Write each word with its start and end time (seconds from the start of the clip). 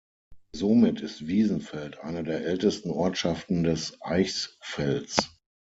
Somit 0.55 0.99
ist 1.01 1.27
Wiesenfeld 1.27 1.99
eine 1.99 2.23
der 2.23 2.43
ältesten 2.43 2.89
Ortschaften 2.89 3.61
des 3.61 4.01
Eichsfelds. 4.01 5.15